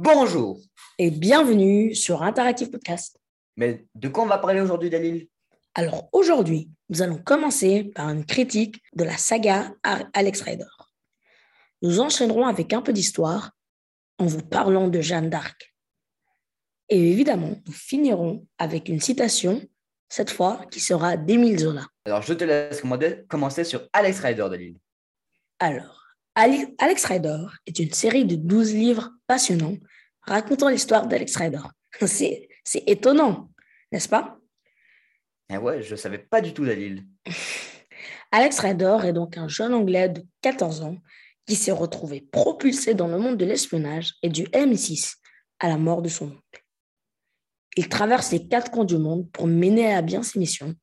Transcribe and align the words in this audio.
Bonjour. 0.00 0.60
Et 0.96 1.10
bienvenue 1.10 1.92
sur 1.92 2.22
Interactive 2.22 2.70
Podcast. 2.70 3.18
Mais 3.56 3.84
de 3.96 4.06
quoi 4.06 4.22
on 4.22 4.28
va 4.28 4.38
parler 4.38 4.60
aujourd'hui, 4.60 4.90
Dalil? 4.90 5.26
Alors 5.74 6.08
aujourd'hui, 6.12 6.70
nous 6.88 7.02
allons 7.02 7.18
commencer 7.18 7.90
par 7.96 8.08
une 8.08 8.24
critique 8.24 8.80
de 8.94 9.02
la 9.02 9.16
saga 9.16 9.72
Alex 10.12 10.42
Rider. 10.42 10.68
Nous 11.82 11.98
enchaînerons 11.98 12.46
avec 12.46 12.72
un 12.72 12.80
peu 12.80 12.92
d'histoire 12.92 13.50
en 14.18 14.26
vous 14.26 14.40
parlant 14.40 14.86
de 14.86 15.00
Jeanne 15.00 15.30
d'Arc. 15.30 15.74
Et 16.88 17.10
évidemment, 17.10 17.56
nous 17.66 17.72
finirons 17.72 18.46
avec 18.56 18.88
une 18.88 19.00
citation, 19.00 19.60
cette 20.08 20.30
fois 20.30 20.64
qui 20.70 20.78
sera 20.78 21.16
d'Émile 21.16 21.58
Zola. 21.58 21.84
Alors 22.04 22.22
je 22.22 22.34
te 22.34 22.44
laisse 22.44 22.82
commencer 23.26 23.64
sur 23.64 23.88
Alex 23.92 24.20
Rider, 24.20 24.46
Dalil. 24.48 24.76
Alors, 25.58 26.04
Alex 26.36 27.04
Rider 27.04 27.46
est 27.66 27.80
une 27.80 27.92
série 27.92 28.26
de 28.26 28.36
12 28.36 28.74
livres 28.74 29.10
passionnants 29.28 29.76
racontant 30.22 30.68
l'histoire 30.68 31.06
d'Alex 31.06 31.36
Rider. 31.36 31.62
C'est 32.06 32.82
étonnant, 32.86 33.50
n'est-ce 33.92 34.08
pas? 34.08 34.38
Eh 35.50 35.56
ouais, 35.56 35.82
je 35.82 35.92
ne 35.92 35.96
savais 35.96 36.18
pas 36.18 36.40
du 36.40 36.52
tout 36.52 36.66
Dalil. 36.66 37.06
Alex 38.32 38.58
Rider 38.58 38.98
est 39.04 39.12
donc 39.12 39.38
un 39.38 39.48
jeune 39.48 39.72
Anglais 39.72 40.08
de 40.08 40.22
14 40.42 40.82
ans 40.82 40.96
qui 41.46 41.56
s'est 41.56 41.72
retrouvé 41.72 42.20
propulsé 42.20 42.92
dans 42.92 43.08
le 43.08 43.16
monde 43.16 43.38
de 43.38 43.46
l'espionnage 43.46 44.14
et 44.22 44.28
du 44.28 44.44
M6 44.48 45.14
à 45.60 45.68
la 45.68 45.78
mort 45.78 46.02
de 46.02 46.08
son 46.08 46.26
oncle. 46.26 46.64
Il 47.76 47.88
traverse 47.88 48.32
les 48.32 48.46
quatre 48.46 48.70
coins 48.70 48.84
du 48.84 48.98
monde 48.98 49.30
pour 49.32 49.46
mener 49.46 49.94
à 49.94 50.02
bien 50.02 50.22
ses 50.22 50.38
missions 50.38 50.74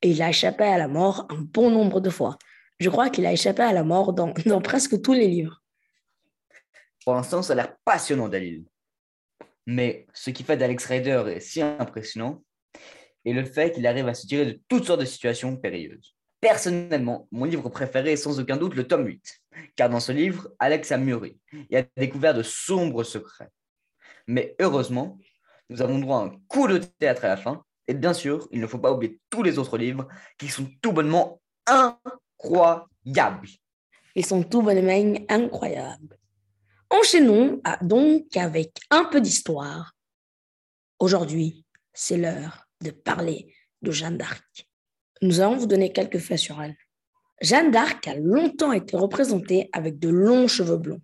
et 0.00 0.10
il 0.10 0.22
a 0.22 0.30
échappé 0.30 0.64
à 0.64 0.78
la 0.78 0.88
mort 0.88 1.26
un 1.28 1.42
bon 1.42 1.70
nombre 1.70 2.00
de 2.00 2.08
fois. 2.08 2.38
Je 2.78 2.88
crois 2.88 3.10
qu'il 3.10 3.26
a 3.26 3.32
échappé 3.32 3.62
à 3.62 3.72
la 3.72 3.84
mort 3.84 4.14
dans, 4.14 4.32
dans 4.46 4.62
presque 4.62 5.02
tous 5.02 5.12
les 5.12 5.28
livres. 5.28 5.62
Pour 7.06 7.14
l'instant, 7.14 7.40
ça 7.40 7.52
a 7.52 7.56
l'air 7.56 7.76
passionnant, 7.84 8.28
Dalil. 8.28 8.64
Mais 9.64 10.08
ce 10.12 10.30
qui 10.30 10.42
fait 10.42 10.56
d'Alex 10.56 10.84
Rider 10.86 11.22
est 11.28 11.40
si 11.40 11.62
impressionnant 11.62 12.42
est 13.24 13.32
le 13.32 13.44
fait 13.44 13.70
qu'il 13.70 13.86
arrive 13.86 14.08
à 14.08 14.14
se 14.14 14.26
tirer 14.26 14.44
de 14.44 14.60
toutes 14.66 14.86
sortes 14.86 15.00
de 15.00 15.04
situations 15.04 15.56
périlleuses. 15.56 16.16
Personnellement, 16.40 17.28
mon 17.30 17.44
livre 17.44 17.68
préféré 17.68 18.12
est 18.12 18.16
sans 18.16 18.40
aucun 18.40 18.56
doute 18.56 18.74
le 18.74 18.88
tome 18.88 19.06
8, 19.06 19.22
car 19.76 19.88
dans 19.88 20.00
ce 20.00 20.10
livre, 20.10 20.48
Alex 20.58 20.90
a 20.90 20.98
mûri 20.98 21.38
et 21.70 21.76
a 21.78 21.84
découvert 21.96 22.34
de 22.34 22.42
sombres 22.42 23.04
secrets. 23.04 23.50
Mais 24.26 24.56
heureusement, 24.60 25.16
nous 25.70 25.82
avons 25.82 26.00
droit 26.00 26.18
à 26.18 26.24
un 26.24 26.40
coup 26.48 26.66
de 26.66 26.78
théâtre 26.78 27.24
à 27.24 27.28
la 27.28 27.36
fin, 27.36 27.64
et 27.86 27.94
bien 27.94 28.14
sûr, 28.14 28.48
il 28.50 28.60
ne 28.60 28.66
faut 28.66 28.80
pas 28.80 28.90
oublier 28.90 29.20
tous 29.30 29.44
les 29.44 29.58
autres 29.58 29.78
livres 29.78 30.08
qui 30.38 30.48
sont 30.48 30.68
tout 30.82 30.92
bonnement 30.92 31.40
incroyables. 31.66 33.48
Ils 34.16 34.26
sont 34.26 34.42
tout 34.42 34.62
bonnement 34.62 35.24
incroyables. 35.28 36.18
Enchaînons 36.90 37.60
donc 37.82 38.36
avec 38.36 38.72
un 38.90 39.04
peu 39.04 39.20
d'histoire. 39.20 39.92
Aujourd'hui, 40.98 41.64
c'est 41.92 42.16
l'heure 42.16 42.68
de 42.80 42.90
parler 42.90 43.52
de 43.82 43.90
Jeanne 43.90 44.18
d'Arc. 44.18 44.68
Nous 45.22 45.40
allons 45.40 45.56
vous 45.56 45.66
donner 45.66 45.92
quelques 45.92 46.18
faits 46.18 46.38
sur 46.38 46.62
elle. 46.62 46.76
Jeanne 47.42 47.70
d'Arc 47.70 48.06
a 48.06 48.14
longtemps 48.14 48.72
été 48.72 48.96
représentée 48.96 49.68
avec 49.72 49.98
de 49.98 50.08
longs 50.08 50.48
cheveux 50.48 50.76
blonds, 50.76 51.02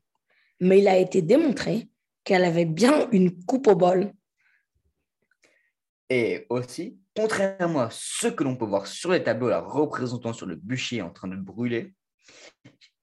mais 0.61 0.78
il 0.78 0.89
a 0.89 0.97
été 0.97 1.20
démontré 1.20 1.89
qu'elle 2.24 2.44
avait 2.44 2.64
bien 2.64 3.08
une 3.11 3.44
coupe 3.44 3.67
au 3.67 3.74
bol. 3.74 4.12
Et 6.08 6.46
aussi, 6.48 6.98
contrairement 7.17 7.80
à 7.80 7.91
ce 7.91 8.28
que 8.28 8.44
l'on 8.44 8.56
peut 8.56 8.67
voir 8.67 8.86
sur 8.86 9.11
les 9.11 9.22
tableaux 9.24 9.48
la 9.48 9.61
représentant 9.61 10.33
sur 10.33 10.46
le 10.46 10.56
bûcher 10.56 11.02
en 11.02 11.11
train 11.11 11.28
de 11.28 11.36
brûler, 11.36 11.94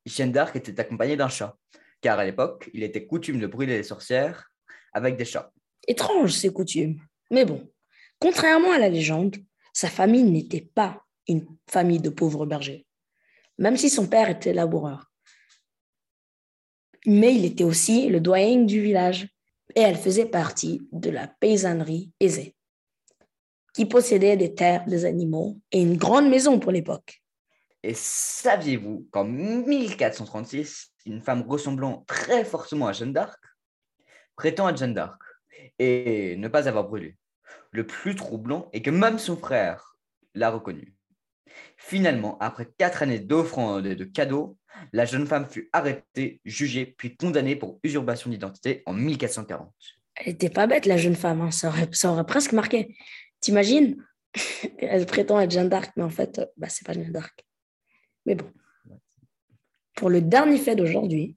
Jeanne 0.06 0.32
d'Arc 0.32 0.56
était 0.56 0.80
accompagnée 0.80 1.18
d'un 1.18 1.30
chat 1.30 1.58
car 2.02 2.20
à 2.20 2.26
l'époque, 2.26 2.70
il 2.74 2.84
était 2.84 3.06
coutume 3.06 3.40
de 3.40 3.48
brûler 3.48 3.78
les 3.78 3.84
sorcières 3.84 4.52
avec 4.94 5.18
des 5.18 5.26
chats. 5.26 5.52
Étrange 5.88 6.34
ces 6.34 6.52
coutumes. 6.52 7.00
Mais 7.32 7.46
bon, 7.46 7.70
contrairement 8.20 8.72
à 8.72 8.80
la 8.80 8.90
légende, 8.90 9.38
sa 9.74 9.90
famille 9.90 10.24
n'était 10.24 10.70
pas 10.74 11.04
une 11.28 11.46
famille 11.70 12.00
de 12.00 12.10
pauvres 12.10 12.46
bergers, 12.46 12.86
même 13.58 13.78
si 13.78 13.90
son 13.90 14.08
père 14.08 14.30
était 14.30 14.54
laboureur. 14.54 15.12
Mais 17.06 17.34
il 17.36 17.46
était 17.46 17.64
aussi 17.64 18.10
le 18.10 18.20
doyen 18.20 18.64
du 18.64 18.82
village, 18.82 19.28
et 19.76 19.82
elle 19.82 19.98
faisait 19.98 20.26
partie 20.26 20.82
de 20.92 21.10
la 21.10 21.28
paysannerie 21.28 22.12
aisée, 22.20 22.56
qui 23.74 23.86
possédait 23.86 24.36
des 24.36 24.56
terres, 24.56 24.86
des 24.86 25.06
animaux 25.06 25.60
et 25.72 25.82
une 25.82 25.98
grande 25.98 26.30
maison 26.30 26.60
pour 26.60 26.72
l'époque. 26.72 27.19
Et 27.84 27.94
saviez-vous 27.94 29.08
qu'en 29.12 29.24
1436, 29.24 30.94
une 31.06 31.22
femme 31.22 31.44
ressemblant 31.48 32.04
très 32.08 32.44
fortement 32.44 32.88
à 32.88 32.94
Jeanne 32.94 33.14
d'Arc 33.14 33.40
prétend 34.36 34.68
à 34.68 34.76
Jeanne 34.76 34.94
d'Arc 34.94 35.22
et 35.80 36.36
ne 36.38 36.48
pas 36.48 36.68
avoir 36.68 36.86
brûlé? 36.86 37.18
Le 37.72 37.86
plus 37.88 38.16
troublant 38.16 38.70
est 38.74 38.82
que 38.82 38.90
même 38.90 39.20
son 39.20 39.38
frère 39.38 39.98
l'a 40.34 40.50
reconnu. 40.50 40.96
Finalement, 41.78 42.38
après 42.40 42.70
quatre 42.78 43.04
années 43.04 43.20
d'offrandes 43.20 43.86
et 43.86 43.96
de 43.96 44.06
cadeaux, 44.06 44.58
la 44.94 45.06
jeune 45.06 45.26
femme 45.26 45.50
fut 45.50 45.70
arrêtée, 45.74 46.42
jugée, 46.46 46.86
puis 46.86 47.16
condamnée 47.16 47.56
pour 47.56 47.80
usurpation 47.84 48.30
d'identité 48.30 48.84
en 48.86 48.94
1440. 48.94 49.72
Elle 50.16 50.34
n'était 50.34 50.50
pas 50.50 50.68
bête, 50.68 50.86
la 50.86 50.98
jeune 50.98 51.16
femme, 51.16 51.42
hein. 51.42 51.52
ça, 51.52 51.70
aurait, 51.70 52.26
presque 52.26 52.52
marqué. 52.52 52.96
T'imagines? 53.40 54.04
Elle 54.80 55.06
prétend 55.06 55.40
être 55.40 55.52
Jeanne 55.52 55.70
d'Arc, 55.70 55.92
mais 55.96 56.04
en 56.04 56.10
fait, 56.10 56.42
bah, 56.58 56.68
c'est 56.70 56.86
pas 56.86 56.94
Jeanne 56.94 57.12
d'Arc. 57.12 57.46
Mais 58.30 58.36
bon. 58.36 58.46
Pour 59.96 60.12
le 60.12 60.22
dernier 60.22 60.60
fait 60.60 60.76
d'aujourd'hui, 60.76 61.36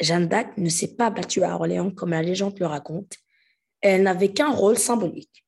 Jeanne 0.00 0.26
d'Arc 0.26 0.58
ne 0.58 0.68
s'est 0.68 0.96
pas 0.96 1.10
battue 1.10 1.44
à 1.44 1.54
Orléans 1.54 1.92
comme 1.92 2.10
la 2.10 2.22
légende 2.22 2.58
le 2.58 2.66
raconte. 2.66 3.14
Elle 3.80 4.02
n'avait 4.02 4.32
qu'un 4.32 4.50
rôle 4.50 4.76
symbolique. 4.76 5.44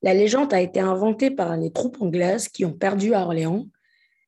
La 0.00 0.14
légende 0.14 0.54
a 0.54 0.60
été 0.62 0.80
inventée 0.80 1.30
par 1.30 1.54
les 1.58 1.70
troupes 1.70 2.00
anglaises 2.00 2.48
qui 2.48 2.64
ont 2.64 2.72
perdu 2.72 3.12
à 3.12 3.24
Orléans 3.24 3.66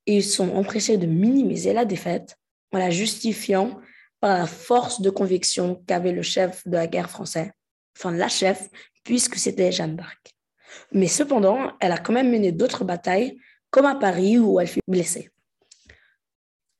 et 0.04 0.16
ils 0.16 0.24
sont 0.24 0.50
empressés 0.50 0.98
de 0.98 1.06
minimiser 1.06 1.72
la 1.72 1.86
défaite 1.86 2.36
en 2.72 2.78
la 2.78 2.90
justifiant 2.90 3.80
par 4.20 4.36
la 4.36 4.46
force 4.46 5.00
de 5.00 5.08
conviction 5.08 5.82
qu'avait 5.86 6.12
le 6.12 6.22
chef 6.22 6.66
de 6.68 6.74
la 6.74 6.86
guerre 6.86 7.08
français, 7.08 7.52
enfin 7.96 8.10
la 8.10 8.28
chef, 8.28 8.68
puisque 9.04 9.36
c'était 9.36 9.72
Jeanne 9.72 9.96
d'Arc. 9.96 10.34
Mais 10.92 11.06
cependant, 11.06 11.72
elle 11.80 11.92
a 11.92 11.98
quand 11.98 12.12
même 12.12 12.30
mené 12.30 12.52
d'autres 12.52 12.84
batailles 12.84 13.38
comme 13.70 13.86
à 13.86 13.94
Paris 13.94 14.38
où 14.38 14.60
elle 14.60 14.68
fut 14.68 14.80
blessée. 14.86 15.30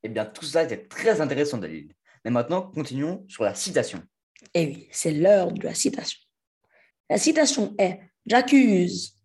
Eh 0.02 0.08
bien, 0.08 0.24
tout 0.24 0.44
ça 0.44 0.62
était 0.62 0.86
très 0.86 1.20
intéressant, 1.20 1.58
Dalil. 1.58 1.92
Mais 2.24 2.30
maintenant, 2.30 2.62
continuons 2.62 3.24
sur 3.28 3.44
la 3.44 3.54
citation. 3.54 4.02
Eh 4.54 4.66
oui, 4.66 4.88
c'est 4.92 5.12
l'heure 5.12 5.52
de 5.52 5.62
la 5.62 5.74
citation. 5.74 6.20
La 7.10 7.18
citation 7.18 7.74
est 7.78 8.00
J'accuse, 8.26 9.18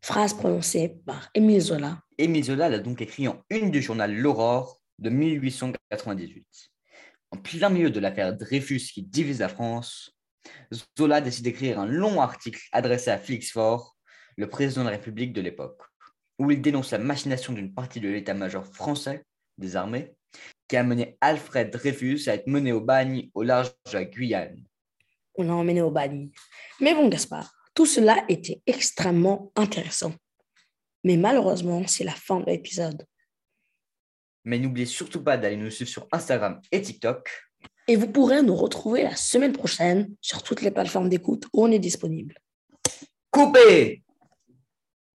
phrase 0.00 0.32
prononcée 0.32 1.00
par 1.04 1.30
Émile 1.34 1.60
Zola. 1.60 2.00
Émile 2.16 2.44
Zola 2.44 2.68
l'a 2.68 2.78
donc 2.78 3.02
écrit 3.02 3.26
en 3.26 3.42
une 3.50 3.72
du 3.72 3.82
journal 3.82 4.14
L'Aurore 4.14 4.80
de 5.00 5.10
1898. 5.10 6.46
En 7.32 7.38
plein 7.38 7.68
milieu 7.68 7.90
de 7.90 7.98
l'affaire 7.98 8.36
Dreyfus 8.36 8.92
qui 8.94 9.02
divise 9.02 9.40
la 9.40 9.48
France, 9.48 10.16
Zola 10.96 11.20
décide 11.20 11.44
d'écrire 11.44 11.80
un 11.80 11.86
long 11.86 12.20
article 12.20 12.60
adressé 12.70 13.10
à 13.10 13.18
Félix 13.18 13.50
Faure, 13.50 13.96
le 14.36 14.48
président 14.48 14.82
de 14.82 14.86
la 14.86 14.92
République 14.96 15.32
de 15.32 15.40
l'époque 15.40 15.82
où 16.38 16.50
il 16.50 16.60
dénonce 16.60 16.90
la 16.90 16.98
machination 16.98 17.52
d'une 17.52 17.72
partie 17.72 18.00
de 18.00 18.08
l'état-major 18.08 18.64
français 18.66 19.24
des 19.58 19.76
armées 19.76 20.14
qui 20.68 20.76
a 20.76 20.82
mené 20.82 21.16
Alfred 21.20 21.70
Dreyfus 21.70 22.28
à 22.28 22.34
être 22.34 22.46
mené 22.46 22.72
au 22.72 22.80
bagne 22.80 23.30
au 23.34 23.42
large 23.42 23.70
de 23.86 23.92
la 23.92 24.04
Guyane. 24.04 24.64
On 25.36 25.44
l'a 25.44 25.54
emmené 25.54 25.82
au 25.82 25.90
bagne. 25.90 26.30
Mais 26.80 26.94
bon, 26.94 27.08
Gaspard, 27.08 27.52
tout 27.74 27.86
cela 27.86 28.24
était 28.28 28.62
extrêmement 28.66 29.52
intéressant. 29.54 30.14
Mais 31.04 31.16
malheureusement, 31.16 31.86
c'est 31.86 32.04
la 32.04 32.12
fin 32.12 32.40
de 32.40 32.46
l'épisode. 32.46 33.06
Mais 34.44 34.58
n'oubliez 34.58 34.86
surtout 34.86 35.22
pas 35.22 35.36
d'aller 35.36 35.56
nous 35.56 35.70
suivre 35.70 35.90
sur 35.90 36.08
Instagram 36.12 36.60
et 36.72 36.80
TikTok. 36.80 37.30
Et 37.88 37.96
vous 37.96 38.08
pourrez 38.08 38.42
nous 38.42 38.56
retrouver 38.56 39.02
la 39.02 39.14
semaine 39.14 39.52
prochaine 39.52 40.14
sur 40.20 40.42
toutes 40.42 40.62
les 40.62 40.70
plateformes 40.70 41.08
d'écoute 41.08 41.46
où 41.52 41.64
on 41.64 41.70
est 41.70 41.78
disponible. 41.78 42.34
Coupé 43.30 44.02